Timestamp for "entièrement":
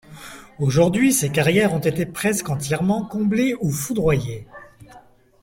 2.49-3.05